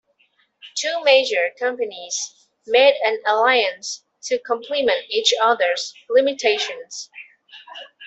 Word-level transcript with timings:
Two 0.77 1.03
major 1.03 1.51
companies 1.59 2.17
made 2.65 2.95
an 3.05 3.21
alliance 3.23 4.03
to 4.23 4.39
compliment 4.39 5.03
each 5.09 5.31
other's 5.39 5.93
limitations. 6.09 7.11